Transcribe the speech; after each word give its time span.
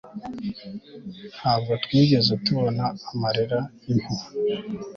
ntabwo 1.37 1.71
twigeze 1.83 2.31
tubona 2.45 2.83
amarira 3.11 3.59
y'impuhwe 3.85 4.27